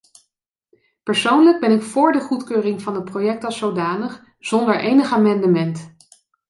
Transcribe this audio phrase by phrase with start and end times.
[1.03, 5.95] Persoonlijk ben ik voor de goedkeuring van het project als zodanig zonder enig amendement.